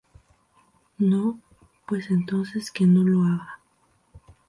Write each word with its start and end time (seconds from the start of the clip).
No; 0.97 1.39
pues 1.87 2.09
entonces 2.09 2.71
que 2.71 2.87
no 2.87 3.03
lo 3.03 3.19
haga. 3.23 3.59